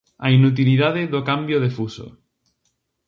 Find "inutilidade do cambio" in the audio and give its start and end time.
0.37-1.57